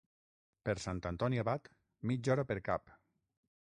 Per 0.69 0.73
Sant 0.85 1.01
Antoni 1.09 1.41
Abat, 1.43 1.69
mitja 2.13 2.33
hora 2.37 2.47
per 2.53 2.61
cap. 2.71 2.95